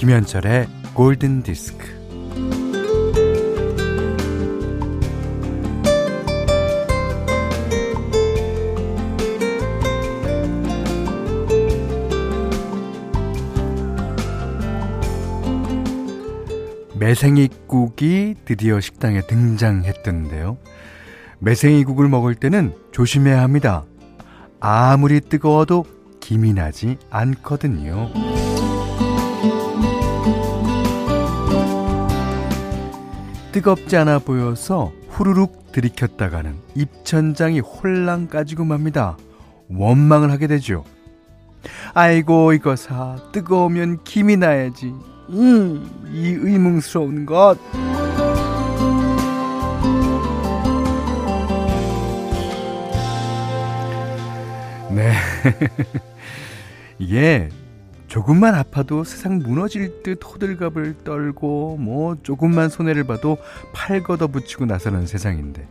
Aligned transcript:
김현철의 0.00 0.66
골든 0.94 1.42
디스크. 1.42 1.86
매생이국이 16.94 18.36
드디어 18.46 18.80
식당에 18.80 19.20
등장했던데요. 19.26 20.56
매생이국을 21.40 22.08
먹을 22.08 22.34
때는 22.34 22.72
조심해야 22.92 23.42
합니다. 23.42 23.84
아무리 24.60 25.20
뜨거워도 25.20 25.84
김이 26.20 26.54
나지 26.54 26.96
않거든요. 27.10 28.10
뜨겁지 33.52 33.96
않아 33.96 34.20
보여서 34.20 34.92
후루룩 35.08 35.72
들이켰다가는 35.72 36.54
입천장이 36.74 37.60
홀랑 37.60 38.28
까지고 38.28 38.64
맙니다. 38.64 39.16
원망을 39.68 40.30
하게 40.30 40.46
되죠. 40.46 40.84
아이고 41.94 42.52
이거 42.52 42.76
사 42.76 43.16
뜨거우면 43.32 44.04
김이 44.04 44.36
나야지. 44.36 44.94
음, 45.30 45.88
이 46.12 46.28
의문스러운 46.28 47.26
것. 47.26 47.56
네. 54.90 55.12
이게 56.98 57.48
조금만 58.10 58.56
아파도 58.56 59.04
세상 59.04 59.38
무너질 59.38 60.02
듯 60.02 60.18
호들갑을 60.24 61.04
떨고 61.04 61.76
뭐 61.78 62.16
조금만 62.24 62.68
손해를 62.68 63.04
봐도 63.04 63.38
팔 63.72 64.02
걷어붙이고 64.02 64.66
나서는 64.66 65.06
세상인데 65.06 65.68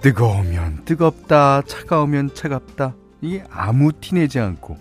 뜨거우면 0.00 0.86
뜨겁다 0.86 1.60
차가우면 1.66 2.32
차갑다 2.32 2.94
이게 3.20 3.44
아무 3.50 3.92
티 3.92 4.14
내지 4.14 4.40
않고 4.40 4.78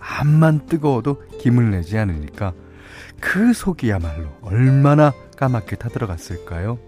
암만 0.00 0.66
뜨거워도 0.66 1.22
김을 1.38 1.70
내지 1.70 1.96
않으니까 1.96 2.54
그 3.20 3.52
속이야말로 3.52 4.26
얼마나 4.42 5.12
까맣게 5.36 5.76
타들어갔을까요? 5.76 6.80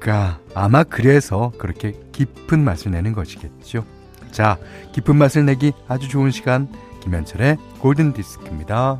그니까 0.00 0.40
아마 0.54 0.82
그래서 0.82 1.52
그렇게 1.56 1.94
깊은 2.10 2.58
맛을 2.58 2.90
내는 2.90 3.12
것이겠죠. 3.12 3.84
자, 4.32 4.58
깊은 4.92 5.14
맛을 5.14 5.44
내기 5.44 5.72
아주 5.86 6.08
좋은 6.08 6.32
시간 6.32 6.68
김현철의 7.04 7.58
골든 7.80 8.14
디스크입니다. 8.14 8.98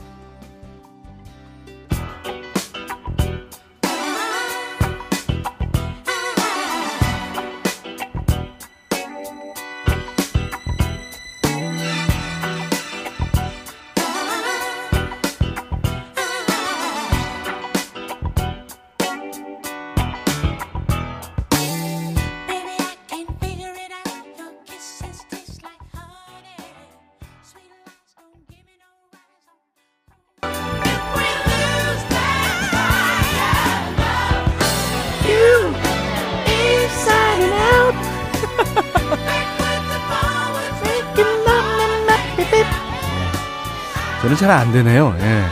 저는 44.24 44.36
잘 44.38 44.50
안 44.52 44.72
되네요. 44.72 45.14
예. 45.18 45.44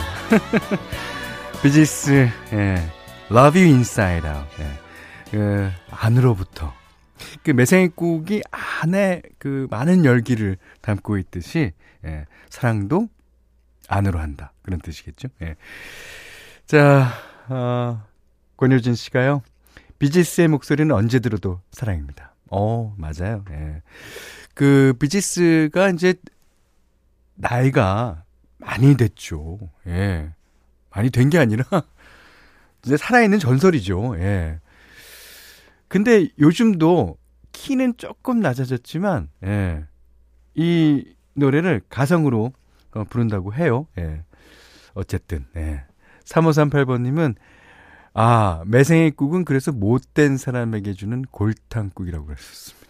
비지스, 1.61 2.27
예. 2.53 2.89
Love 3.29 3.61
You 3.61 3.71
Inside 3.75 4.27
Out. 4.27 4.49
예. 4.59 5.29
그, 5.29 5.71
안으로부터. 5.91 6.73
그 7.43 7.51
매생이국이 7.51 8.41
안에 8.81 9.21
그 9.37 9.67
많은 9.69 10.05
열기를 10.05 10.57
담고 10.81 11.19
있듯이, 11.19 11.73
예. 12.03 12.25
사랑도 12.49 13.09
안으로 13.89 14.17
한다. 14.17 14.53
그런 14.63 14.79
뜻이겠죠. 14.81 15.27
예. 15.43 15.55
자, 16.65 17.11
어, 17.49 18.03
권효진 18.57 18.95
씨가요. 18.95 19.43
비지스의 19.99 20.47
목소리는 20.47 20.93
언제 20.95 21.19
들어도 21.19 21.61
사랑입니다. 21.71 22.33
어, 22.49 22.95
맞아요. 22.97 23.45
예. 23.51 23.83
그 24.55 24.95
비지스가 24.99 25.89
이제 25.89 26.15
나이가 27.35 28.22
많이 28.65 28.95
됐죠. 28.97 29.59
예. 29.87 30.31
많이 30.91 31.09
된 31.09 31.29
게 31.29 31.37
아니라 31.39 31.65
이제 32.85 32.97
살아있는 32.97 33.39
전설이죠. 33.39 34.17
예. 34.19 34.59
근데 35.87 36.27
요즘도 36.39 37.17
키는 37.51 37.97
조금 37.97 38.39
낮아졌지만 38.39 39.29
예. 39.43 39.85
이 40.55 41.05
노래를 41.33 41.81
가성으로 41.89 42.51
어, 42.93 43.03
부른다고 43.05 43.53
해요. 43.53 43.87
예. 43.97 44.23
어쨌든 44.93 45.45
예. 45.55 45.83
3538번님은 46.25 47.35
아 48.13 48.63
매생이 48.67 49.11
국은 49.11 49.43
그래서 49.43 49.71
못된 49.71 50.37
사람에게 50.37 50.93
주는 50.93 51.23
골탕국이라고 51.31 52.25
그랬었습니다. 52.27 52.83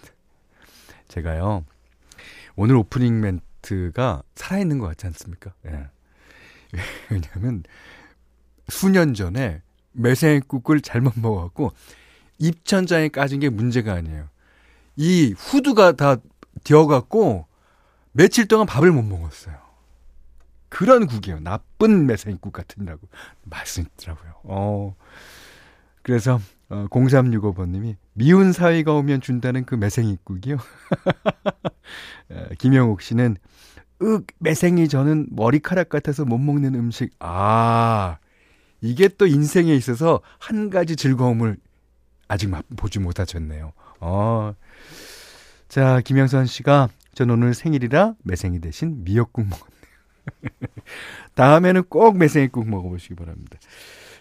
제가요 1.08 1.64
오늘 2.56 2.76
오프닝 2.76 3.22
멘 3.22 3.40
트 3.64 3.74
멘트가 3.74 4.24
살아있는 4.36 4.78
것 4.78 4.88
같지 4.88 5.08
않습니까? 5.08 5.54
예. 5.66 5.90
왜냐하면 7.10 7.64
수년 8.70 9.14
전에 9.14 9.62
매생이국을 9.94 10.82
잘못 10.82 11.14
먹어갖고 11.20 11.72
입천장에 12.38 13.08
까진 13.08 13.40
게 13.40 13.50
문제가 13.50 13.94
아니에요. 13.94 14.28
이 14.96 15.34
후드가 15.38 15.94
다 15.94 16.18
되어갖고 16.64 17.48
며칠 18.12 18.48
동안 18.48 18.68
밥을 18.68 18.92
못 18.92 19.02
먹었어요. 19.04 19.58
그런 20.70 21.08
국이에요. 21.08 21.40
나쁜 21.40 22.06
매생이국 22.06 22.52
같은라고 22.52 23.08
말씀드더라고요. 23.44 24.34
어. 24.44 24.96
그래서 26.02 26.40
어, 26.70 26.88
0365번님이 26.90 27.96
미운 28.14 28.52
사위가 28.52 28.94
오면 28.94 29.22
준다는 29.22 29.66
그 29.66 29.76
매생이국이요. 29.76 30.58
김영옥 32.58 33.02
씨는 33.02 33.38
윽 34.02 34.26
매생이 34.40 34.88
저는 34.88 35.28
머리카락 35.32 35.90
같아서 35.90 36.26
못 36.26 36.38
먹는 36.38 36.76
음식. 36.76 37.12
아 37.20 38.18
이게 38.82 39.08
또 39.08 39.28
인생에 39.28 39.74
있어서 39.76 40.22
한 40.40 40.70
가지 40.70 40.96
즐거움을 40.96 41.58
아직 42.28 42.52
보지 42.76 43.00
못하셨네요. 43.00 43.74
어. 44.00 44.54
자 45.68 46.02
김영선 46.02 46.46
씨가 46.46 46.90
전 47.14 47.30
오늘 47.30 47.54
생일이라 47.54 48.16
매생이 48.24 48.60
대신 48.60 49.04
미역국 49.04 49.48
먹었네요. 49.48 49.74
다음에는 51.36 51.84
꼭 51.86 52.18
매생이국 52.18 52.68
먹어보시기 52.68 53.16
바랍니다. 53.16 53.58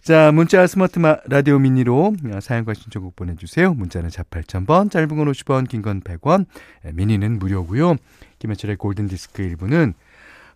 자, 0.02 0.32
문자 0.32 0.66
스마트 0.66 0.98
라디오 1.28 1.60
미니로 1.60 2.14
사연과 2.40 2.74
신청곡 2.74 3.14
보내주세요. 3.14 3.72
문자는 3.72 4.10
4 4.10 4.24
8000번, 4.24 4.90
짧은 4.90 5.08
건 5.16 5.30
50원, 5.30 5.68
긴 5.68 5.80
건 5.82 6.00
100원, 6.00 6.46
예, 6.84 6.90
미니는 6.90 7.38
무료고요. 7.38 7.94
김현철의 8.40 8.76
골든디스크 8.78 9.44
1부는 9.50 9.94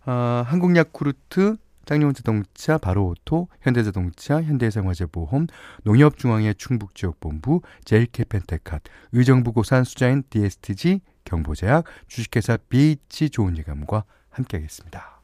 어, 0.05 0.43
한국야쿠르트, 0.45 1.55
짱용자동차, 1.85 2.77
바로오토, 2.77 3.47
현대자동차, 3.61 4.43
현대생활재보험, 4.43 5.47
농협중앙회 5.83 6.53
충북지역본부, 6.55 7.61
제일캐펜테캇, 7.85 8.81
의정부 9.13 9.53
고산 9.53 9.85
수자인 9.85 10.23
DSTG, 10.29 10.99
경보제약, 11.23 11.85
주식회사 12.07 12.57
BH 12.67 13.29
좋은 13.29 13.57
예감과 13.57 14.03
함께하겠습니다. 14.29 15.21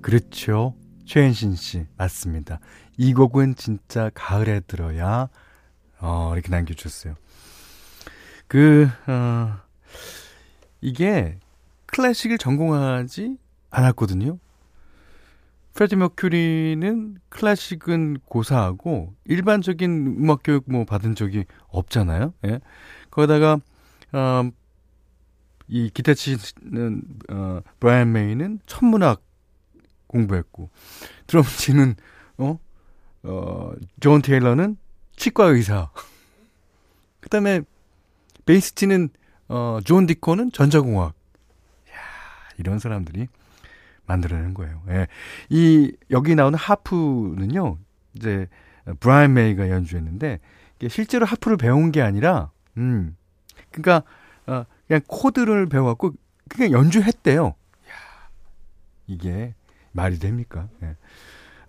그렇죠. 0.00 0.74
최현신 1.04 1.56
씨, 1.56 1.86
맞습니다. 1.96 2.60
이 2.96 3.14
곡은 3.14 3.56
진짜 3.56 4.10
가을에 4.14 4.60
들어야, 4.60 5.28
어, 5.98 6.32
이렇게 6.34 6.48
남겨주셨어요. 6.50 7.14
그, 8.46 8.88
어, 9.06 9.58
이게 10.80 11.38
클래식을 11.86 12.38
전공하지 12.38 13.36
않았거든요. 13.70 14.38
프레디 15.74 15.96
머큐리는 15.96 17.16
클래식은 17.28 18.18
고사하고 18.24 19.14
일반적인 19.24 20.16
음악 20.18 20.40
교육 20.42 20.64
뭐 20.66 20.84
받은 20.84 21.14
적이 21.14 21.44
없잖아요. 21.68 22.34
예. 22.44 22.60
거기다가 23.10 23.58
어, 24.12 24.50
이 25.68 25.90
기타 25.94 26.14
치는 26.14 27.02
어, 27.30 27.60
브라이언 27.78 28.12
메이는 28.12 28.60
천문학 28.66 29.22
공부했고 30.10 30.70
드럼 31.26 31.44
치는 31.44 31.94
어, 32.38 32.58
어, 33.22 33.72
존 34.00 34.22
테일러는 34.22 34.76
치과 35.16 35.46
의사. 35.46 35.90
그다음에 37.20 37.62
베이스 38.46 38.74
치는 38.74 39.10
어, 39.48 39.78
존 39.84 40.06
디콘은 40.06 40.52
전자공학. 40.52 41.08
야, 41.08 41.94
이런 42.58 42.78
사람들이 42.78 43.28
만들어낸 44.06 44.54
거예요. 44.54 44.82
예. 44.88 45.06
이 45.48 45.92
여기 46.10 46.34
나오는 46.34 46.58
하프는요. 46.58 47.78
이제 48.14 48.48
브라이언 48.98 49.34
메이가 49.34 49.70
연주했는데 49.70 50.40
이게 50.78 50.88
실제로 50.88 51.26
하프를 51.26 51.56
배운 51.56 51.92
게 51.92 52.02
아니라 52.02 52.50
음. 52.76 53.16
그러니까 53.70 54.02
어, 54.46 54.64
그냥 54.88 55.02
코드를 55.06 55.66
배워갖고 55.66 56.14
그냥 56.48 56.72
연주했대요. 56.72 57.46
야, 57.46 57.52
이게 59.06 59.54
말이 59.92 60.18
됩니까? 60.18 60.68
예. 60.82 60.96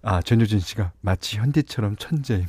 아 0.02 0.22
전효진 0.22 0.60
씨가 0.60 0.92
마치 1.02 1.38
현디처럼 1.38 1.96
천재임. 1.98 2.46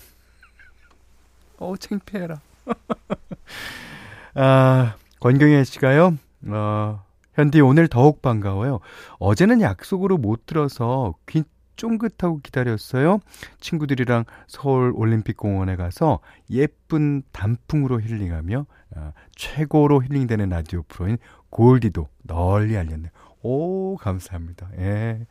어 1.58 1.76
창피해라. 1.76 2.40
아 4.34 4.96
권경혜 5.20 5.64
씨가요. 5.64 6.16
어, 6.48 7.04
현디 7.34 7.60
오늘 7.60 7.88
더욱 7.88 8.22
반가워요. 8.22 8.80
어제는 9.18 9.60
약속으로 9.60 10.18
못 10.18 10.46
들어서 10.46 11.14
귀 11.28 11.44
쫑긋하고 11.76 12.40
기다렸어요. 12.42 13.20
친구들이랑 13.60 14.24
서울 14.46 14.92
올림픽공원에 14.94 15.76
가서 15.76 16.20
예쁜 16.50 17.22
단풍으로 17.32 18.00
힐링하며 18.00 18.66
아, 18.94 19.12
최고로 19.34 20.02
힐링되는 20.04 20.50
라디오 20.50 20.82
프로인 20.82 21.16
골디도 21.50 22.08
널리 22.24 22.76
알렸네요. 22.76 23.10
오, 23.42 23.96
감사합니다. 23.96 24.68
예. 24.78 25.26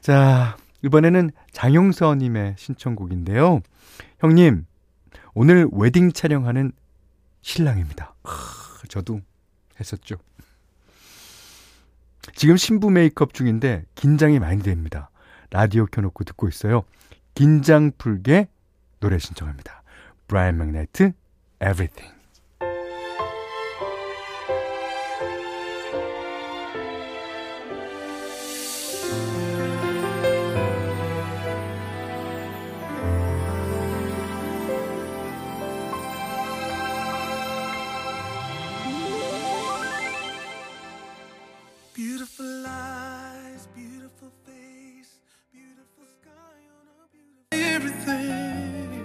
자, 0.00 0.56
이번에는 0.82 1.30
장용서님의 1.52 2.56
신청곡인데요. 2.58 3.60
형님, 4.18 4.66
오늘 5.34 5.68
웨딩 5.72 6.12
촬영하는 6.12 6.72
신랑입니다. 7.40 8.14
크, 8.22 8.88
저도 8.88 9.20
했었죠. 9.80 10.16
지금 12.34 12.56
신부 12.56 12.90
메이크업 12.90 13.34
중인데 13.34 13.84
긴장이 13.94 14.38
많이 14.38 14.62
됩니다. 14.62 15.10
라디오 15.50 15.86
켜놓고 15.86 16.24
듣고 16.24 16.48
있어요. 16.48 16.84
긴장 17.34 17.92
풀게 17.98 18.48
노래 19.00 19.18
신청합니다. 19.18 19.82
브라이언 20.28 20.56
맥나이트, 20.58 21.12
Everything. 21.60 22.21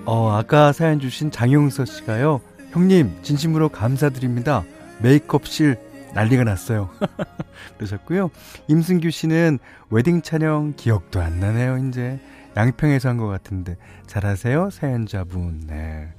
어, 0.05 0.29
아까 0.31 0.71
사연 0.71 0.99
주신 0.99 1.31
장용서 1.31 1.85
씨가요. 1.85 2.39
형님, 2.71 3.17
진심으로 3.23 3.69
감사드립니다. 3.69 4.63
메이크업실 5.01 5.77
난리가 6.13 6.43
났어요. 6.45 6.89
그러셨고요. 7.77 8.31
임승규 8.67 9.09
씨는 9.11 9.59
웨딩 9.89 10.21
촬영 10.21 10.73
기억도 10.75 11.21
안 11.21 11.39
나네요, 11.39 11.77
이제. 11.89 12.19
양평에서 12.55 13.09
한 13.09 13.17
것 13.17 13.27
같은데. 13.27 13.75
잘하세요, 14.07 14.69
사연자분. 14.69 15.63
네. 15.67 16.13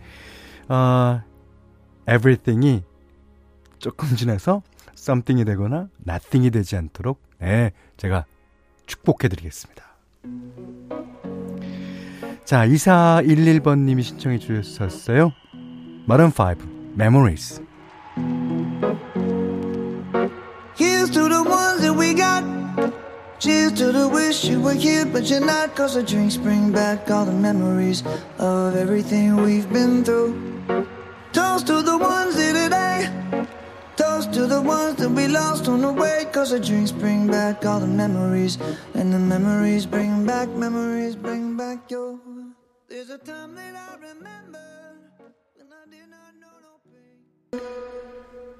어, 0.68 1.22
everything이 2.08 2.84
조금 3.78 4.14
지나서 4.16 4.62
something이 4.96 5.44
되거나 5.46 5.88
nothing이 6.06 6.50
되지 6.50 6.76
않도록, 6.76 7.20
네, 7.40 7.72
제가 7.96 8.24
축복해드리겠습니다. 8.86 9.84
자, 12.44 12.66
2411번님이 12.66 14.02
신청해 14.02 14.38
주셨어요. 14.38 15.32
마른 16.06 16.32
5, 16.32 16.56
Memories. 16.94 17.62
Here's 20.74 21.10
to 21.10 21.28
the 21.28 21.42
ones 21.42 21.82
that 21.82 21.94
we 21.94 22.14
got. 22.14 22.42
Cheers 23.38 23.74
to 23.74 23.92
the 23.92 24.08
wish 24.08 24.44
you 24.44 24.60
were 24.60 24.74
here, 24.74 25.04
but 25.04 25.30
you're 25.30 25.44
not. 25.44 25.76
Cause 25.76 25.94
the 25.94 26.02
drinks 26.02 26.36
bring 26.36 26.72
back 26.72 27.08
all 27.10 27.24
the 27.24 27.32
memories 27.32 28.02
of 28.38 28.74
everything 28.74 29.36
we've 29.36 29.70
been 29.72 30.02
through. 30.02 30.57
The 34.58 34.68
ones 34.68 34.96
that 34.96 35.10
we 35.10 35.28
lost 35.28 35.68
on 35.68 35.80
the 35.80 35.92
way. 35.92 36.26
Cause 36.32 36.50
the 36.50 36.60
drinks 36.60 36.90
bring 36.92 37.26
back 37.30 37.64
all 37.64 37.80
the 37.80 37.86
memories. 37.86 38.58
And 38.94 39.12
the 39.12 39.18
memories 39.18 39.86
bring 39.86 40.26
back, 40.26 40.48
memories 40.50 41.14
bring 41.16 41.56
back 41.56 41.90
your. 41.90 42.18
There's 42.88 43.10
a 43.10 43.18
time 43.18 43.54
that 43.54 43.74
I 43.76 43.94
remember 44.00 44.66
when 45.56 45.68
I 45.70 45.84
did 45.90 46.08
not 46.10 46.32
know 46.40 46.56
no 46.64 46.72
pain. 46.90 47.60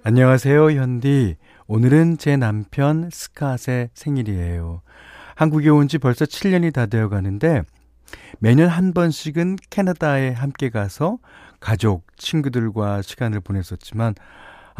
안녕하세요, 0.05 0.71
현디. 0.71 1.37
오늘은 1.67 2.19
제 2.19 2.37
남편 2.37 3.09
스캇의 3.11 3.91
생일이에요. 3.95 4.83
한국에 5.35 5.69
온 5.69 5.89
지 5.89 5.99
벌써 5.99 6.25
7년이 6.25 6.73
다 6.73 6.87
되어 6.87 7.09
가는데 7.09 7.63
매년 8.39 8.69
한 8.69 8.93
번씩은 8.93 9.57
캐나다에 9.71 10.31
함께 10.31 10.71
가서 10.71 11.19
가족, 11.61 12.07
친구들과 12.17 13.03
시간을 13.03 13.41
보냈었지만 13.41 14.15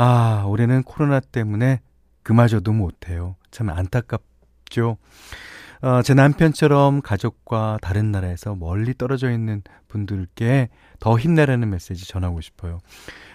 아, 0.01 0.45
올해는 0.47 0.85
코로나 0.85 1.19
때문에 1.19 1.81
그마저도 2.23 2.73
못해요. 2.73 3.35
참 3.51 3.69
안타깝죠. 3.69 4.97
어, 5.83 6.03
제 6.03 6.15
남편처럼 6.15 7.03
가족과 7.03 7.79
다른 7.83 8.13
나라에서 8.13 8.55
멀리 8.55 8.95
떨어져 8.95 9.33
있는 9.33 9.61
분들께 9.89 10.69
더 11.01 11.19
힘내라는 11.19 11.69
메시지 11.71 12.07
전하고 12.07 12.41
싶어요. 12.41 12.79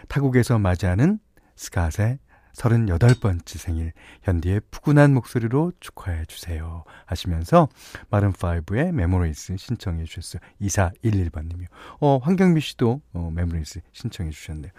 타국에서 0.08 0.58
맞이하는 0.58 1.20
스캇의 1.58 2.20
38번째 2.53 3.57
생일 3.57 3.93
현디의 4.24 4.62
푸근한 4.72 5.13
목소리로 5.13 5.72
축하해 5.79 6.25
주세요 6.25 6.83
하시면서 7.05 7.67
Maroon 8.12 8.91
5의 8.91 9.09
Memories 9.09 9.57
신청해 9.57 10.05
주셨어요. 10.05 10.41
2411번님이요. 10.62 11.67
어, 12.00 12.17
황경미 12.17 12.62
씨도 12.62 13.01
어, 13.13 13.31
Memories 13.33 13.81
신청해 13.91 14.31
주셨네요. 14.31 14.72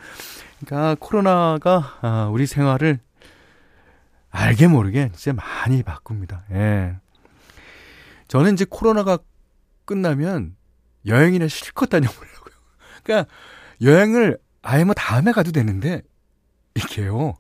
그러니까 0.65 0.97
코로나가 1.01 1.99
아, 2.01 2.29
우리 2.33 2.47
생활을 2.47 3.01
알게 4.31 4.67
모르게 4.67 5.11
진짜 5.15 5.33
많이 5.33 5.83
바꿉니다. 5.83 6.45
예. 6.53 6.97
저는 8.29 8.55
이제 8.55 8.65
코로나가 8.69 9.19
끝나면 9.85 10.57
여행이나 11.07 11.47
실컷 11.49 11.87
다녀보려고요. 11.87 12.55
그러니까 13.03 13.31
여행을 13.83 14.39
아예 14.63 14.85
뭐 14.85 14.95
다음에 14.95 15.33
가도 15.33 15.53
되는데 15.53 16.03
이게요. 16.75 17.35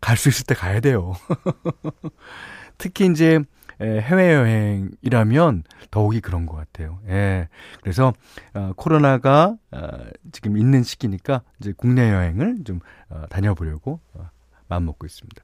갈 0.00 0.16
수 0.16 0.28
있을 0.28 0.44
때 0.46 0.54
가야 0.54 0.80
돼요. 0.80 1.14
특히 2.78 3.06
이제 3.06 3.40
해외여행이라면 3.80 5.64
더욱이 5.90 6.20
그런 6.20 6.46
것 6.46 6.56
같아요. 6.56 6.98
예. 7.08 7.48
그래서, 7.82 8.12
어, 8.54 8.72
코로나가, 8.76 9.56
어, 9.70 9.88
지금 10.32 10.56
있는 10.56 10.82
시기니까 10.82 11.42
이제 11.60 11.72
국내 11.76 12.10
여행을 12.10 12.64
좀, 12.64 12.80
어, 13.10 13.24
다녀보려고, 13.28 14.00
어, 14.14 14.30
마음 14.68 14.86
먹고 14.86 15.06
있습니다. 15.06 15.42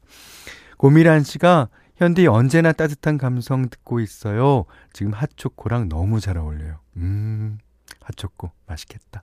고미란 0.78 1.23
씨가 1.25 1.68
현디 1.97 2.26
언제나 2.26 2.73
따뜻한 2.73 3.18
감성 3.18 3.68
듣고 3.68 4.00
있어요. 4.00 4.64
지금 4.92 5.12
핫초코랑 5.12 5.88
너무 5.88 6.18
잘 6.18 6.38
어울려요. 6.38 6.78
음, 6.97 7.59
핫초코 8.00 8.50
맛있겠다. 8.66 9.23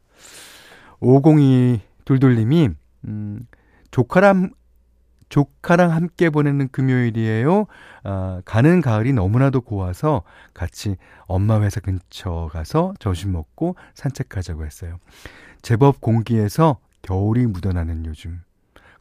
502 0.99 1.81
돌돌님이 2.05 2.69
음, 3.05 3.47
조카람 3.91 4.51
조카랑 5.29 5.91
함께 5.91 6.29
보내는 6.29 6.69
금요일이에요. 6.69 7.65
아, 8.03 8.41
가는 8.45 8.81
가을이 8.81 9.13
너무나도 9.13 9.61
고와서 9.61 10.23
같이 10.53 10.97
엄마 11.25 11.61
회사 11.61 11.79
근처 11.79 12.49
가서 12.51 12.93
점심 12.99 13.31
먹고 13.31 13.75
산책하자고 13.93 14.65
했어요. 14.65 14.97
제법 15.61 16.01
공기에서 16.01 16.79
겨울이 17.01 17.45
묻어나는 17.45 18.05
요즘. 18.05 18.41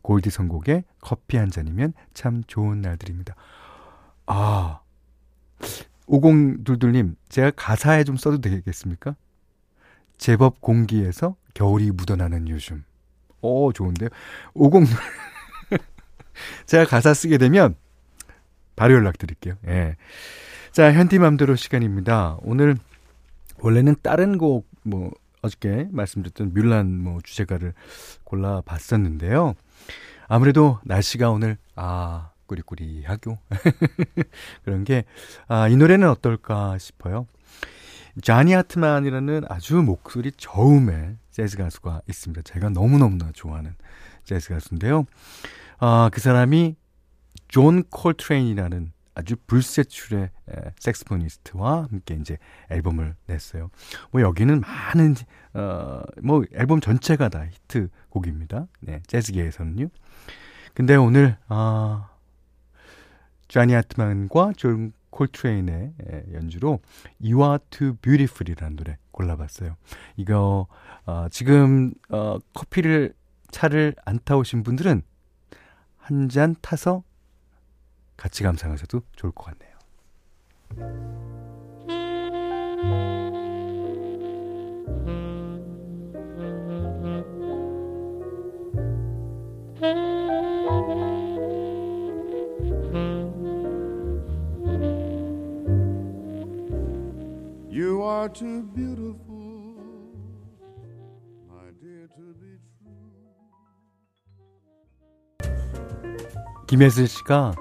골디 0.03 0.31
선곡에 0.31 0.85
커피 1.01 1.37
한 1.37 1.51
잔이면 1.51 1.93
참 2.15 2.43
좋은 2.47 2.81
날들입니다. 2.81 3.35
아, 4.27 4.81
5022님, 6.07 7.17
제가 7.29 7.51
가사에 7.57 8.05
좀 8.05 8.17
써도 8.17 8.41
되겠습니까? 8.41 9.17
제법 10.17 10.61
공기에서 10.61 11.37
겨울이 11.55 11.91
묻어나는 11.91 12.49
요즘. 12.49 12.85
오, 13.41 13.73
좋은데요? 13.73 14.09
50, 14.55 14.89
제가 16.67 16.85
가사 16.85 17.15
쓰게 17.15 17.39
되면 17.39 17.75
바로 18.77 18.95
연락드릴게요. 18.95 19.55
예. 19.67 19.97
자, 20.73 20.93
현디맘대로 20.93 21.57
시간입니다. 21.57 22.37
오늘 22.43 22.77
원래는 23.59 23.97
다른 24.03 24.39
곡, 24.39 24.69
뭐, 24.85 25.11
어저께 25.43 25.89
말씀드렸던 25.91 26.53
뮬란 26.55 27.03
뭐 27.03 27.21
주제가를 27.23 27.75
골라봤었는데요. 28.25 29.55
아무래도 30.29 30.79
날씨가 30.85 31.31
오늘, 31.31 31.57
아, 31.75 32.31
꾸리꾸리하고. 32.47 33.39
그런 34.65 34.85
게, 34.85 35.05
아, 35.49 35.69
이 35.69 35.77
노래는 35.77 36.09
어떨까 36.09 36.79
싶어요. 36.79 37.27
자니 38.23 38.55
아트만이라는 38.55 39.45
아주 39.49 39.77
목소리 39.77 40.33
저음의 40.37 41.17
재즈 41.31 41.57
가수가 41.57 42.03
있습니다. 42.09 42.43
제가 42.43 42.71
너무너무나 42.71 43.31
좋아하는 43.33 43.75
재즈 44.25 44.51
가수인데요. 44.51 45.07
아, 45.81 46.11
그 46.13 46.21
사람이 46.21 46.77
존 47.47 47.85
콜트레인이라는 47.85 48.93
아주 49.15 49.37
불세출의 49.47 50.31
섹스포니스트와 50.79 51.89
함께 51.91 52.15
이제 52.15 52.37
앨범을 52.71 53.17
냈어요. 53.27 53.71
뭐 54.13 54.23
여기는 54.23 54.61
많은 54.61 55.15
어 55.55 55.85
뭐 55.85 56.45
앨범 56.55 56.81
전체가 56.81 57.29
다 57.29 57.45
히트 57.45 57.89
곡입니다. 58.11 58.67
네, 58.81 59.03
재즈계에서는요. 59.07 59.89
근데 60.75 60.95
오늘 60.95 61.37
아 61.49 62.11
쟈니 63.49 63.75
하트만과 63.75 64.53
존 64.57 64.93
콜트레인의 65.11 65.95
연주로 66.35 66.81
You 67.21 67.43
Are 67.43 67.59
Too 67.71 67.95
Beautiful이라는 68.01 68.77
노래 68.77 68.99
골라봤어요. 69.11 69.77
이거 70.17 70.69
어, 71.07 71.27
지금 71.31 71.93
어, 72.09 72.39
커피를 72.55 73.15
차를 73.51 73.97
안 74.05 74.21
타오신 74.25 74.63
분들은 74.63 75.03
한 76.09 76.31
잔 76.31 76.57
타서 76.63 77.03
같이 78.17 78.43
감상하셔도 78.43 79.03
좋을 79.15 79.31
것 79.33 79.45
같네요. 79.45 79.77
You 97.71 98.03
are 98.03 98.29
too 98.31 98.63
beautiful, 98.75 99.77
my 101.49 101.71
dear, 101.81 102.09
to 102.17 102.35
be 102.41 102.57
true. 102.81 103.28
김혜슬 106.67 107.07
씨가 107.07 107.55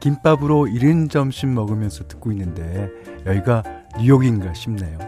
김밥으로 0.00 0.66
이른 0.66 1.08
점심 1.08 1.54
먹으면서 1.54 2.06
듣고 2.08 2.32
있는데 2.32 2.90
여기가 3.26 3.62
뉴욕인가 3.98 4.54
싶네요. 4.54 4.98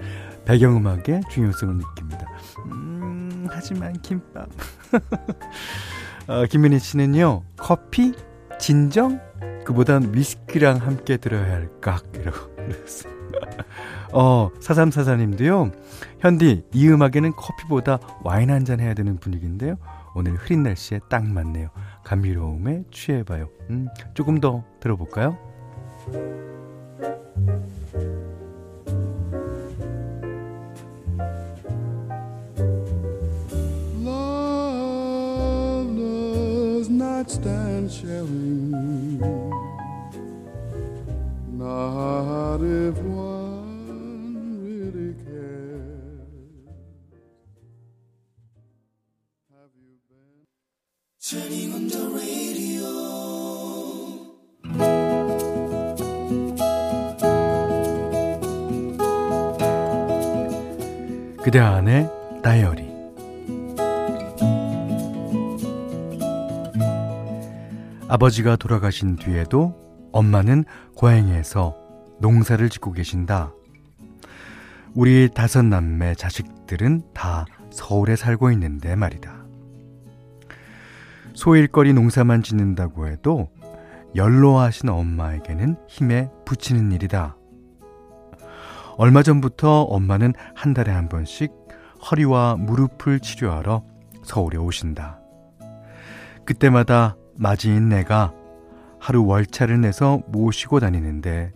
배경음악의 0.44 1.22
중요성을 1.30 1.76
느낍니다. 1.76 2.26
음, 2.66 3.46
하지만 3.50 3.92
김밥. 4.02 4.48
어, 6.26 6.44
김민희 6.46 6.78
씨는요, 6.78 7.42
커피? 7.56 8.12
진정? 8.58 9.20
그보단 9.64 10.12
위스키랑 10.14 10.78
함께 10.78 11.16
들어야 11.16 11.52
할까? 11.52 12.00
이라고 12.14 12.54
그랬어요. 12.56 13.12
어, 14.12 14.50
사삼사사님도요, 14.60 15.72
현디, 16.20 16.64
이 16.72 16.88
음악에는 16.88 17.32
커피보다 17.36 17.98
와인 18.22 18.50
한 18.50 18.64
잔 18.64 18.80
해야 18.80 18.94
되는 18.94 19.16
분위기인데요. 19.18 19.76
오늘 20.14 20.34
흐린 20.34 20.62
날씨에 20.62 21.00
딱 21.08 21.24
맞네요. 21.26 21.70
감미로움에 22.04 22.84
취해봐요. 22.90 23.48
음, 23.70 23.88
조금 24.14 24.40
더 24.40 24.64
들어볼까요? 24.80 25.38
그대 61.52 61.60
안의 61.60 62.10
다이어리 62.42 62.90
아버지가 68.08 68.56
돌아가신 68.56 69.16
뒤에도 69.16 69.76
엄마는 70.12 70.64
고향에서 70.96 71.76
농사를 72.20 72.66
짓고 72.70 72.92
계신다. 72.92 73.52
우리 74.94 75.28
다섯 75.28 75.62
남매 75.62 76.14
자식들은 76.14 77.02
다 77.12 77.44
서울에 77.70 78.16
살고 78.16 78.50
있는데 78.52 78.96
말이다. 78.96 79.44
소일거리 81.34 81.92
농사만 81.92 82.42
짓는다고 82.42 83.08
해도 83.08 83.50
연로하신 84.16 84.88
엄마에게는 84.88 85.76
힘에 85.86 86.30
부치는 86.46 86.92
일이다. 86.92 87.36
얼마 89.02 89.24
전부터 89.24 89.82
엄마는 89.82 90.32
한 90.54 90.74
달에 90.74 90.92
한 90.92 91.08
번씩 91.08 91.52
허리와 92.08 92.54
무릎을 92.54 93.18
치료하러 93.18 93.82
서울에 94.22 94.58
오신다. 94.58 95.18
그때마다 96.44 97.16
맞이인 97.34 97.88
내가 97.88 98.32
하루 99.00 99.26
월차를 99.26 99.80
내서 99.80 100.20
모시고 100.28 100.78
다니는데 100.78 101.50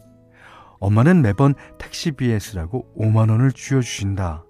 엄마는 0.81 1.23
매번 1.23 1.55
택시비에 1.79 2.41
쓰라고 2.41 2.93
5만 2.99 3.31
원을 3.31 3.53
쥐어주신다. 3.53 4.45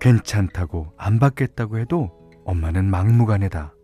괜찮다고 0.00 0.92
안 0.96 1.20
받겠다고 1.20 1.78
해도 1.78 2.10
엄마는 2.44 2.86
막무가내다. 2.86 3.74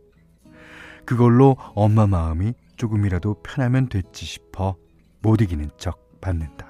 그걸로 1.05 1.57
엄마 1.77 2.09
마음이 2.09 2.55
조금이라도 2.75 3.43
편하면 3.45 3.89
됐지 3.89 4.27
싶어 4.27 4.75
못 5.23 5.41
이기는 5.41 5.71
척 5.79 6.21
받는다. 6.21 6.66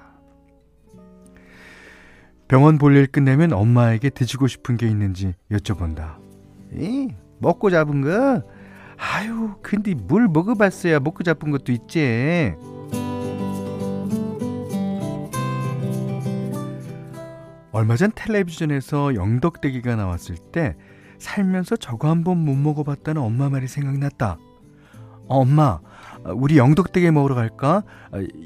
병원 2.47 2.77
볼 2.77 2.95
일 2.95 3.07
끝내면 3.07 3.51
엄마에게 3.53 4.09
드시고 4.09 4.47
싶은 4.47 4.77
게 4.77 4.87
있는지 4.87 5.33
여쭤본다. 5.51 6.15
이 6.73 7.09
먹고 7.39 7.69
잡은 7.69 8.01
거? 8.01 8.41
아유, 8.97 9.55
근데 9.61 9.93
뭘 9.93 10.27
먹어봤어야 10.27 10.99
먹고 10.99 11.23
잡은 11.23 11.51
것도 11.51 11.71
있지. 11.71 12.55
얼마 17.71 17.95
전 17.95 18.11
텔레비전에서 18.15 19.15
영덕대기가 19.15 19.95
나왔을 19.95 20.35
때 20.37 20.75
살면서 21.19 21.75
저거 21.75 22.09
한 22.09 22.23
번 22.23 22.37
못 22.45 22.55
먹어봤다는 22.55 23.21
엄마 23.21 23.49
말이 23.49 23.67
생각났다. 23.67 24.37
어, 25.27 25.41
엄마, 25.41 25.79
우리 26.35 26.57
영덕대게 26.57 27.11
먹으러 27.11 27.35
갈까? 27.35 27.83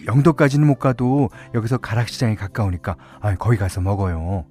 영덕까지는 0.05 0.65
못 0.65 0.75
가도 0.75 1.29
여기서 1.53 1.77
가락시장이 1.77 2.35
가까우니까 2.35 2.95
아, 3.19 3.35
거기 3.35 3.57
가서 3.57 3.81
먹어요. 3.81 4.45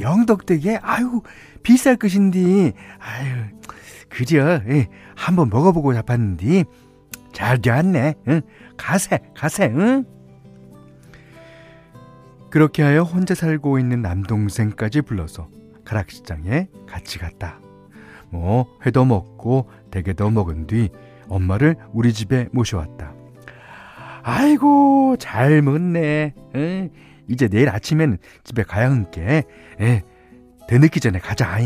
영덕대게? 0.00 0.80
아유, 0.82 1.22
비쌀 1.62 1.96
것인디. 1.96 2.72
아유, 2.98 3.44
그저 4.08 4.60
한번 5.14 5.48
먹어보고 5.50 5.94
잡았는디. 5.94 6.64
잘 7.32 7.60
되었네. 7.60 8.14
응? 8.28 8.40
가세, 8.76 9.18
가세, 9.34 9.66
응? 9.66 10.04
그렇게 12.50 12.82
하여 12.82 13.02
혼자 13.02 13.34
살고 13.34 13.78
있는 13.78 14.00
남동생까지 14.00 15.02
불러서 15.02 15.48
가락시장에 15.84 16.68
같이 16.88 17.18
갔다. 17.18 17.60
뭐 18.30 18.66
회도 18.84 19.04
먹고 19.04 19.68
대게도 19.90 20.30
먹은 20.30 20.66
뒤 20.66 20.88
엄마를 21.28 21.76
우리 21.92 22.12
집에 22.12 22.48
모셔왔다. 22.52 23.14
아이고 24.22 25.16
잘 25.18 25.62
먹네. 25.62 26.34
에? 26.54 26.90
이제 27.28 27.48
내일 27.48 27.68
아침엔 27.68 28.18
집에 28.44 28.62
가야 28.62 28.90
한게. 28.90 29.44
에, 29.80 30.02
더 30.68 30.78
늦기 30.78 31.00
전에 31.00 31.18
가자. 31.18 31.58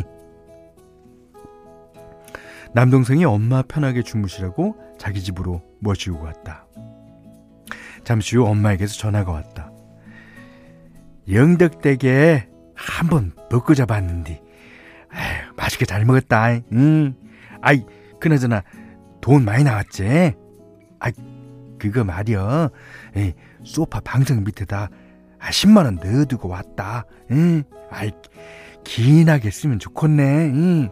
남동생이 2.73 3.25
엄마 3.25 3.63
편하게 3.63 4.03
주무시라고 4.03 4.77
자기 4.99 5.23
집으로 5.23 5.63
모시고 5.81 6.21
갔다. 6.21 6.67
잠시 8.05 8.37
후 8.37 8.47
엄마에게서 8.47 8.95
전화가 8.95 9.33
왔다. 9.33 9.71
영덕대게 11.31 12.49
한번 12.75 13.33
먹고 13.51 13.75
잡았는데, 13.75 14.43
아휴, 15.11 15.55
맛있게 15.57 15.85
잘 15.85 16.05
먹었다. 16.05 16.49
응. 16.73 17.15
아이, 17.61 17.85
그나저나 18.21 18.63
돈 19.21 19.45
많이 19.45 19.65
나왔지? 19.65 20.35
아이, 20.99 21.13
그거 21.79 22.05
말이야. 22.05 22.71
에이, 23.17 23.35
소파 23.65 24.01
방석 24.01 24.43
밑에다 24.43 24.89
10만원 25.41 26.01
아, 26.01 26.05
넣어두고 26.07 26.49
왔다. 26.49 27.05
응. 27.31 27.63
아이, 27.91 28.11
기나게 28.85 29.51
쓰면 29.51 29.79
좋겠네. 29.79 30.23
응. 30.53 30.91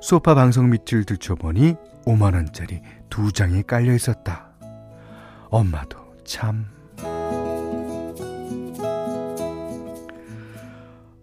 소파 0.00 0.34
방석 0.34 0.68
밑을 0.68 1.04
들춰보니 1.04 1.74
5만원짜리 2.04 2.80
두 3.10 3.32
장이 3.32 3.62
깔려 3.64 3.92
있었다. 3.92 4.50
엄마도 5.50 5.98
참. 6.24 6.66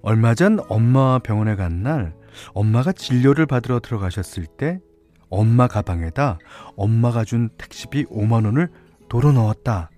얼마 0.02 0.36
전 0.36 0.60
엄마 0.68 1.20
병원에 1.20 1.56
간 1.56 1.82
날 1.84 2.14
엄마가 2.54 2.92
진료를 2.92 3.46
받으러 3.46 3.80
들어가셨을 3.80 4.46
때 4.46 4.80
엄마 5.30 5.68
가방에다 5.68 6.38
엄마가 6.76 7.26
준 7.26 7.50
택시비 7.58 8.06
5만 8.06 8.46
원을 8.46 8.70
도로 9.10 9.32
넣었다. 9.32 9.90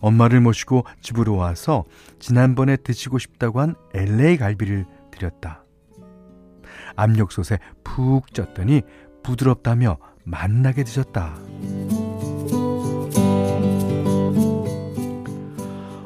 엄마를 0.00 0.40
모시고 0.40 0.84
집으로 1.00 1.36
와서 1.36 1.84
지난번에 2.18 2.76
드시고 2.76 3.18
싶다고 3.18 3.60
한 3.60 3.74
LA 3.94 4.36
갈비를 4.36 4.86
드렸다. 5.10 5.64
압력솥에 6.96 7.58
푹 7.82 8.26
쪘더니 8.26 8.82
부드럽다며 9.22 9.96
맛나게 10.24 10.84
드셨다. 10.84 11.34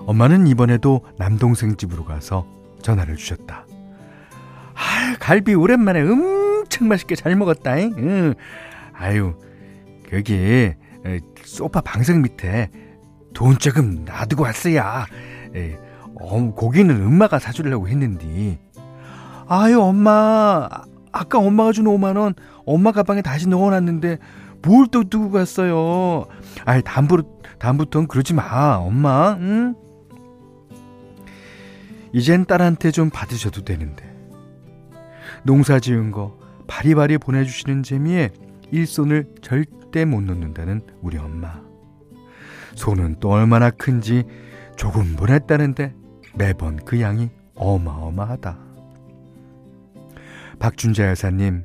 엄마는 0.06 0.46
이번에도 0.46 1.04
남동생 1.18 1.76
집으로 1.76 2.04
가서 2.04 2.46
전화를 2.82 3.16
주셨다. 3.16 3.66
아, 4.78 5.16
갈비 5.18 5.54
오랜만에 5.54 6.02
엄청 6.02 6.88
맛있게 6.88 7.16
잘 7.16 7.34
먹었다. 7.36 7.76
응. 7.76 8.34
아유, 8.94 9.34
거기 10.10 10.72
소파 11.44 11.80
방석 11.80 12.18
밑에 12.20 12.70
돈 13.34 13.58
조금 13.58 14.04
놔두고 14.04 14.44
왔어야. 14.44 15.06
에, 15.54 15.76
어, 16.20 16.52
고기는 16.54 17.06
엄마가 17.06 17.38
사주려고 17.38 17.88
했는데. 17.88 18.60
아유, 19.48 19.80
엄마. 19.80 20.68
아까 21.10 21.38
엄마가 21.38 21.72
준 21.72 21.86
5만원 21.86 22.34
엄마 22.66 22.92
가방에 22.92 23.22
다시 23.22 23.48
넣어놨는데 23.48 24.18
뭘 24.62 24.86
또 24.90 25.04
두고 25.04 25.30
갔어요. 25.30 26.26
아이, 26.64 26.82
다음부터, 26.82 27.28
다음부터는 27.58 28.08
그러지 28.08 28.34
마. 28.34 28.76
엄마, 28.76 29.36
응? 29.40 29.74
이젠 32.12 32.44
딸한테 32.44 32.90
좀 32.90 33.10
받으셔도 33.10 33.64
되는데. 33.64 34.07
농사 35.44 35.78
지은 35.80 36.10
거 36.10 36.38
바리바리 36.66 37.18
보내주시는 37.18 37.82
재미에 37.82 38.30
일손을 38.70 39.34
절대 39.40 40.04
못 40.04 40.22
놓는다는 40.22 40.82
우리 41.00 41.16
엄마. 41.16 41.62
손은 42.74 43.16
또 43.20 43.30
얼마나 43.30 43.70
큰지 43.70 44.24
조금 44.76 45.16
보냈다는데 45.16 45.94
매번 46.34 46.76
그 46.84 47.00
양이 47.00 47.30
어마어마하다. 47.54 48.58
박준자 50.58 51.08
여사님, 51.08 51.64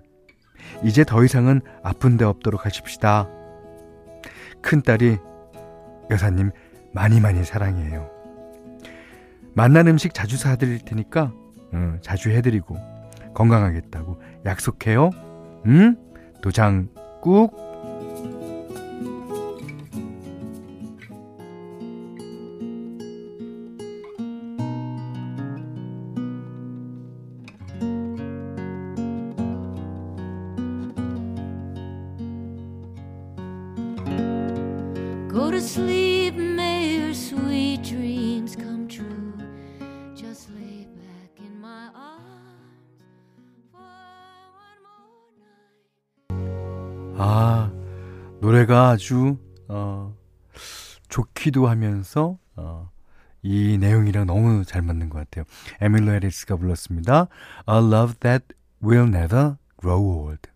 이제 0.84 1.04
더 1.04 1.24
이상은 1.24 1.62
아픈 1.84 2.18
데 2.18 2.26
없도록 2.26 2.66
하십시다. 2.66 3.28
큰딸이 4.62 5.18
여사님 6.10 6.52
많이 6.94 7.20
많이 7.20 7.44
사랑해요. 7.44 8.10
만난 9.54 9.88
음식 9.88 10.14
자주 10.14 10.38
사드릴 10.38 10.80
테니까 10.80 11.34
어, 11.74 11.98
자주 12.02 12.30
해드리고 12.30 12.93
건강하겠다고 13.34 14.20
약속해요. 14.46 15.10
응? 15.68 15.98
도장 16.42 16.90
꾹. 17.22 17.73
아주, 48.94 49.38
어, 49.68 50.16
좋기도 51.10 51.68
하면서, 51.68 52.38
어, 52.56 52.90
이 53.42 53.78
내용이랑 53.78 54.28
너무 54.28 54.64
잘 54.64 54.82
맞는 54.82 55.10
것 55.10 55.20
같아요. 55.20 55.44
에밀로 55.82 56.14
해리스가 56.14 56.56
불렀습니다. 56.56 57.28
A 57.70 57.78
love 57.78 58.14
that 58.22 58.46
will 58.82 59.10
never 59.10 59.58
grow 59.82 60.02
old. 60.02 60.50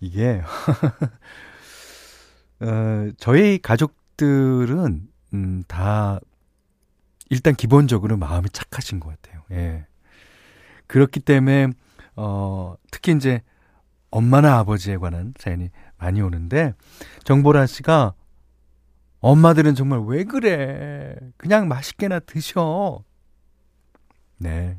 이게 0.00 0.42
어, 2.60 3.10
저희 3.18 3.58
가족들은 3.58 5.08
음, 5.34 5.62
다 5.68 6.18
일단 7.30 7.54
기본적으로 7.54 8.16
마음이 8.16 8.48
착하신 8.50 8.98
것 8.98 9.10
같아요. 9.10 9.42
예. 9.52 9.86
그렇기 10.86 11.20
때문에 11.20 11.68
어, 12.16 12.74
특히 12.90 13.12
이제 13.12 13.42
엄마나 14.10 14.58
아버지에 14.58 14.96
관한 14.98 15.32
사연이 15.38 15.70
많이 16.02 16.20
오는데 16.20 16.74
정보라 17.22 17.66
씨가 17.66 18.14
엄마들은 19.20 19.76
정말 19.76 20.00
왜 20.04 20.24
그래? 20.24 21.14
그냥 21.36 21.68
맛있게나 21.68 22.18
드셔. 22.18 23.04
네. 24.38 24.76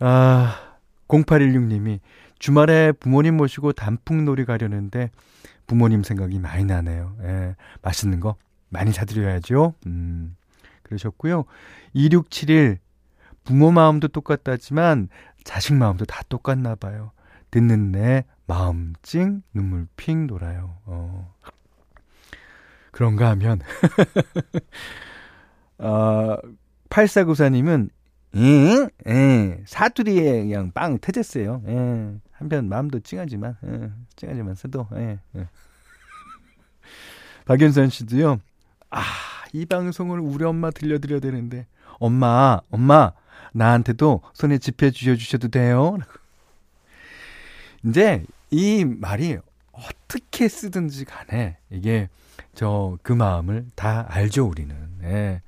아, 0.00 0.74
0816님이 1.06 2.00
주말에 2.40 2.90
부모님 2.90 3.36
모시고 3.36 3.72
단풍놀이 3.72 4.44
가려는데 4.44 5.10
부모님 5.68 6.02
생각이 6.02 6.40
많이 6.40 6.64
나네요. 6.64 7.16
예, 7.22 7.54
맛있는 7.82 8.18
거 8.18 8.34
많이 8.70 8.92
사드려야죠. 8.92 9.74
음, 9.86 10.36
그러셨고요. 10.82 11.44
2671 11.92 12.78
부모 13.44 13.70
마음도 13.70 14.08
똑같다지만 14.08 15.08
자식 15.44 15.74
마음도 15.74 16.04
다 16.04 16.22
똑같나 16.28 16.74
봐요. 16.74 17.12
듣는 17.52 17.92
내 17.92 18.24
마음 18.48 18.94
찡 19.02 19.42
눈물 19.52 19.86
핑 19.94 20.26
돌아요. 20.26 20.78
어. 20.86 21.32
그런가 22.90 23.28
하면 23.30 23.60
어, 25.78 26.36
8494님은 26.88 27.90
응? 28.36 28.88
예, 29.06 29.62
사투리에 29.66 30.44
그냥 30.44 30.70
빵 30.72 30.98
터졌어요. 30.98 31.62
예, 31.66 32.14
한편 32.32 32.68
마음도 32.68 33.00
찡하지만, 33.00 33.56
예, 33.64 33.90
찡하지만서도, 34.16 34.88
예, 34.96 35.18
예. 35.36 35.48
박윤선 37.46 37.90
씨도요, 37.90 38.40
아, 38.90 39.02
이 39.52 39.64
방송을 39.64 40.20
우리 40.20 40.44
엄마 40.44 40.70
들려드려야 40.70 41.20
되는데, 41.20 41.66
엄마, 41.98 42.60
엄마, 42.70 43.12
나한테도 43.52 44.22
손에 44.34 44.58
집해 44.58 44.90
주셔도 44.90 45.48
돼요. 45.48 45.98
이제 47.84 48.24
이 48.50 48.84
말이 48.84 49.38
어떻게 49.72 50.48
쓰든지 50.48 51.04
간에 51.04 51.58
이게 51.70 52.08
저 52.54 52.98
그 53.02 53.12
마음을 53.12 53.66
다 53.74 54.06
알죠, 54.08 54.46
우리는. 54.46 54.74
예. 55.02 55.42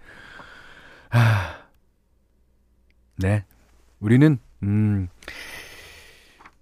아, 1.10 1.66
네. 3.16 3.44
우리는, 4.00 4.38
음, 4.62 5.08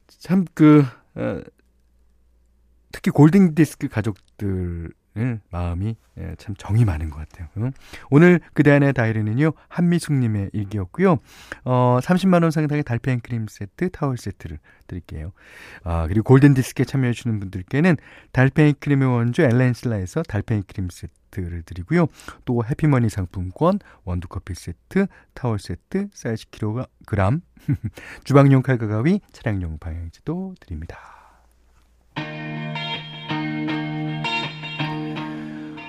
참, 0.09 0.45
그, 0.55 0.85
어, 1.15 1.41
특히 2.93 3.11
골든 3.11 3.55
디스크 3.55 3.89
가족들은 3.89 4.91
마음이 5.51 5.97
예, 6.19 6.35
참 6.39 6.55
정이 6.57 6.85
많은 6.85 7.11
것 7.11 7.19
같아요. 7.19 7.49
응? 7.59 7.73
오늘 8.11 8.41
그대 8.55 8.73
안의 8.73 8.93
다이어리는요 8.93 9.53
한미숙님의 9.69 10.51
일기였고요. 10.53 11.19
어 11.65 11.99
30만 12.03 12.43
원 12.43 12.51
상당의 12.51 12.85
달팽이 12.85 13.21
크림 13.21 13.47
세트, 13.49 13.91
타월 13.91 14.17
세트를 14.17 14.59
드릴게요. 14.87 15.33
아 15.85 16.07
그리고 16.09 16.25
골든 16.25 16.55
디스크에 16.55 16.85
참여해 16.85 17.13
주시는 17.13 17.39
분들께는 17.41 17.97
달팽이 18.33 18.75
크림의 18.75 19.09
원조 19.09 19.43
엘렌실라에서 19.43 20.23
달팽이 20.23 20.63
크림 20.63 20.89
세트를 20.91 21.63
드리고요. 21.63 22.07
또 22.45 22.65
해피머니 22.65 23.09
상품권, 23.09 23.79
원두 24.05 24.29
커피 24.29 24.55
세트, 24.55 25.07
타월 25.35 25.59
세트, 25.59 26.09
쌀 26.13 26.35
10kg, 26.35 26.89
주방용 28.25 28.63
칼과 28.63 28.87
가위, 28.87 29.21
차량용 29.33 29.79
방향지도 29.79 30.55
드립니다. 30.61 31.18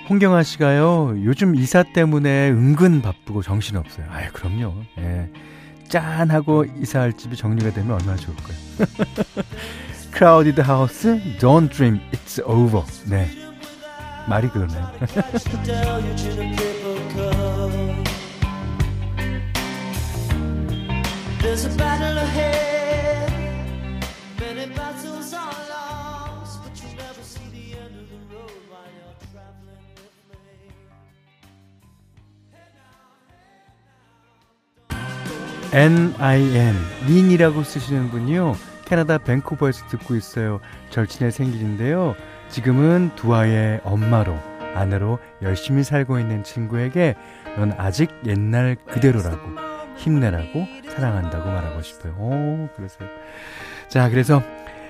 홍경아 0.10 0.42
씨가요, 0.42 1.24
요즘 1.24 1.54
이사 1.54 1.84
때문에 1.84 2.50
은근 2.50 3.04
바쁘고 3.04 3.44
정신없어요. 3.44 4.08
아유, 4.10 4.30
그럼요. 4.34 4.74
예. 4.98 5.30
짠하고 5.88 6.66
이사할 6.66 7.14
집이 7.14 7.36
정리가 7.36 7.72
되면 7.72 7.92
얼마나 7.92 8.16
좋을까요? 8.16 8.58
Crowded 10.12 10.62
House, 10.62 11.08
Don't 11.40 11.70
Dream, 11.70 12.00
It's 12.12 12.44
Over. 12.44 12.84
네. 13.08 13.30
말이 14.28 14.50
ahead. 22.18 22.69
NIN, 35.72 36.76
닌이라고 37.08 37.64
쓰시는 37.64 38.10
분이요. 38.10 38.56
캐나다 38.86 39.20
밴쿠버에서 39.20 39.88
듣고 39.88 40.16
있어요. 40.16 40.60
절친의 40.90 41.32
생일인데요. 41.32 42.16
지금은 42.50 43.12
두 43.16 43.36
아이의 43.36 43.82
엄마로, 43.84 44.36
아내로 44.74 45.20
열심히 45.44 45.84
살고 45.84 46.20
있는 46.20 46.44
친구에게 46.44 47.16
넌 47.56 47.74
아직 47.78 48.10
옛날 48.26 48.78
그대로라고, 48.88 49.38
힘내라고, 49.98 50.66
사랑한다고 50.90 51.52
말하고 51.52 51.82
싶어요. 51.84 52.14
오, 52.18 52.70
그러세요. 52.76 53.08
자, 53.88 54.10
그래서 54.10 54.42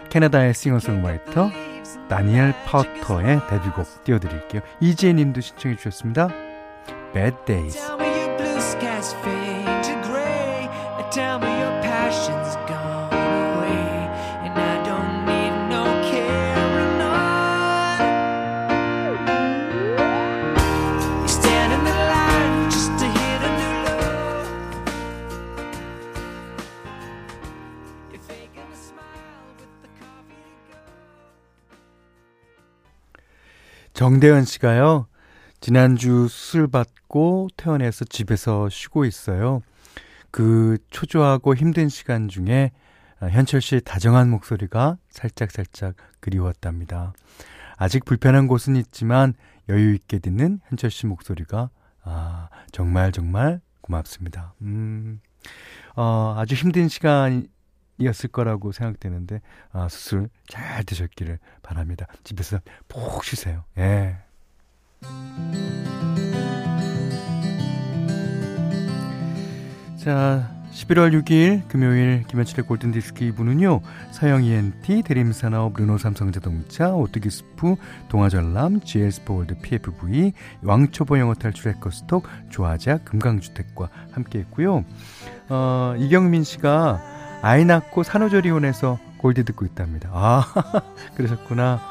캐나다의 0.10 0.54
싱어송라이터 0.54 1.52
다니엘 2.08 2.54
파터의 2.65 3.42
데뷔곡 3.50 4.04
띄워드릴게요. 4.06 4.62
이지혜 4.80 5.13
님도 5.13 5.42
신청해 5.42 5.76
주셨습니다. 5.76 6.30
Bad 7.13 7.36
Days. 7.46 7.80
Tell 11.12 11.39
me 11.39 11.48
your 11.48 11.82
passion's 11.82 12.56
gone 12.69 13.12
away, 13.12 14.08
and 14.45 14.54
I 14.54 14.84
don't 14.86 15.26
need 15.26 15.54
no 15.67 15.84
carrying 16.06 17.02
on. 17.02 17.98
You 21.22 21.28
stand 21.28 21.74
in 21.74 21.84
the 21.84 21.98
line 22.13 22.69
just 22.69 22.91
to 23.00 23.06
hit 23.10 23.41
a 23.41 23.50
new 23.58 23.74
low. 23.89 24.45
You're 28.12 28.22
faking 28.22 28.69
a 28.72 28.78
smile 28.78 29.50
with 29.58 29.65
the 29.82 29.89
coffee 29.98 30.45
to 30.45 30.62
go. 30.69 30.78
정대현 33.95 34.45
씨가요. 34.45 35.08
지난주 35.60 36.28
수술 36.30 36.67
받고 36.67 37.50
퇴원해서 37.58 38.06
집에서 38.06 38.69
쉬고 38.69 39.06
있어요. 39.06 39.63
그 40.32 40.78
초조하고 40.89 41.56
힘든 41.56 41.89
시간 41.89 42.28
중에 42.28 42.72
아, 43.20 43.28
현철 43.28 43.62
씨의 43.62 43.82
다정한 43.82 44.30
목소리가 44.30 44.98
살짝살짝 45.10 45.96
그리웠답니다. 46.20 47.13
아직 47.78 48.06
불편한 48.06 48.48
곳은 48.48 48.76
있지만 48.76 49.34
여유 49.68 49.94
있게 49.94 50.20
듣는 50.20 50.60
현철 50.68 50.89
씨 50.89 51.06
목소리가 51.06 51.70
아, 52.04 52.50
정말 52.72 53.12
정말 53.12 53.62
고맙습니다. 53.82 54.54
음, 54.62 55.22
어, 55.96 56.36
아주 56.38 56.56
힘든 56.56 56.88
시간이었을 56.88 58.30
거라고 58.32 58.72
생각되는데 58.72 59.42
아, 59.72 59.88
수술 59.89 60.30
잘 60.48 60.84
되셨기를 60.84 61.39
바랍니다. 61.62 62.06
집에서 62.24 62.60
푹 62.88 63.24
쉬세요. 63.24 63.63
예. 63.78 64.18
자, 69.99 70.49
11월 70.71 71.12
6일 71.12 71.67
금요일 71.67 72.23
김현철의 72.25 72.65
골든디스크 72.67 73.19
2부는요. 73.33 73.81
서영 74.12 74.45
ENT, 74.45 75.03
대림산업, 75.03 75.73
르노 75.75 75.97
삼성자동차, 75.97 76.93
오뚜기 76.93 77.29
스프, 77.29 77.75
동아전람, 78.07 78.79
GL스포월드 78.79 79.59
PFV, 79.59 80.31
왕초보 80.63 81.19
영어 81.19 81.33
탈출 81.33 81.73
해커스톡, 81.73 82.25
조아자, 82.49 82.99
금강주택과 82.99 83.89
함께 84.13 84.39
했고요. 84.39 84.85
어, 85.49 85.95
이경민 85.97 86.45
씨가 86.45 87.01
아이 87.41 87.65
낳고 87.65 88.03
산후조리원에서 88.03 88.99
골디 89.17 89.43
듣고 89.43 89.65
있답니다. 89.65 90.09
아, 90.13 90.45
그러셨구나. 91.15 91.81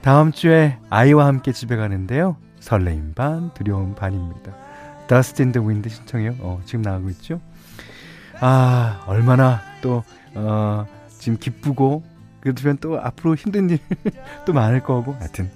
다음 0.00 0.32
주에 0.32 0.78
아이와 0.88 1.26
함께 1.26 1.52
집에 1.52 1.76
가는데요. 1.76 2.36
설레임 2.60 3.12
반, 3.12 3.52
두려움 3.52 3.94
반입니다. 3.94 4.63
In 5.12 5.52
the 5.52 5.66
Wind 5.66 5.88
신청해요. 5.88 6.36
어, 6.40 6.60
지금 6.64 6.82
나가고 6.82 7.10
있죠. 7.10 7.40
아, 8.40 9.02
얼마나 9.06 9.60
또, 9.82 10.02
어, 10.34 10.86
지금 11.18 11.38
기쁘고, 11.38 12.02
그러면 12.40 12.78
또 12.80 13.00
앞으로 13.00 13.34
힘든 13.34 13.70
일 13.70 13.78
또 14.44 14.52
많을 14.52 14.80
거고, 14.80 15.14
하여튼. 15.14 15.50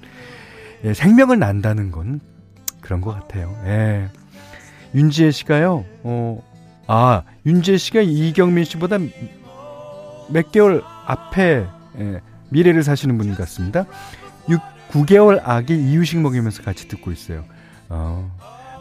예, 0.85 0.95
생명을 0.95 1.39
난다는 1.39 1.91
건 1.91 2.21
그런 2.81 3.01
것 3.01 3.13
같아요. 3.13 3.55
예. 3.65 4.09
윤지혜 4.95 5.31
씨가요, 5.33 5.85
어, 6.03 6.43
아, 6.87 7.23
윤지혜 7.45 7.77
씨가 7.77 8.01
이경민 8.01 8.65
씨보다 8.65 8.99
몇 10.31 10.53
개월 10.53 10.83
앞에, 11.07 11.67
예, 11.99 12.21
미래를 12.51 12.83
사시는 12.83 13.19
분 13.19 13.35
같습니다. 13.35 13.85
6, 14.49 14.61
9개월 14.91 15.41
아기 15.45 15.77
이유식 15.77 16.21
먹이면서 16.21 16.63
같이 16.63 16.89
듣고 16.89 17.13
있어요. 17.13 17.45
어, 17.91 18.31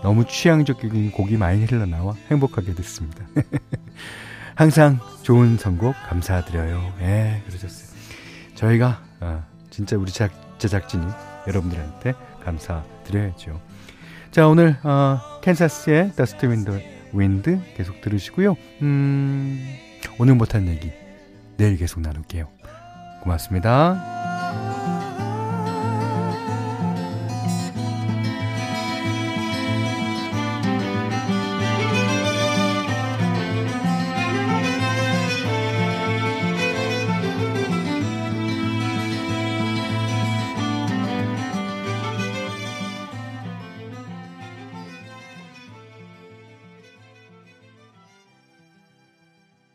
너무 0.03 0.25
취향저격인 0.25 1.11
곡이 1.11 1.37
많이 1.37 1.65
흘러나와 1.65 2.15
행복하게 2.29 2.73
듣습니다. 2.75 3.25
항상 4.55 4.99
좋은 5.23 5.57
선곡 5.57 5.95
감사드려요. 6.07 6.93
예, 7.01 7.43
그러셨어요. 7.47 7.95
저희가 8.55 9.01
어, 9.19 9.43
진짜 9.69 9.97
우리 9.97 10.11
제작, 10.11 10.59
제작진이 10.59 11.05
여러분들한테 11.47 12.13
감사드려야죠. 12.43 13.59
자, 14.31 14.47
오늘 14.47 14.77
어, 14.83 15.19
캔사스의 15.41 16.13
Dust 16.15 16.45
in 16.47 16.61
the 16.61 16.81
Wind 17.13 17.59
계속 17.75 18.01
들으시고요. 18.01 18.55
음, 18.81 19.75
오늘 20.19 20.35
못한 20.35 20.67
얘기 20.67 20.91
내일 21.57 21.77
계속 21.77 22.01
나눌게요. 22.01 22.47
고맙습니다. 23.23 24.36